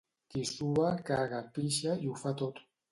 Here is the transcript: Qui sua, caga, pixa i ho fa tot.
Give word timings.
Qui 0.35 0.45
sua, 0.51 0.87
caga, 1.11 1.43
pixa 1.59 1.97
i 2.07 2.13
ho 2.13 2.21
fa 2.25 2.37
tot. 2.43 2.69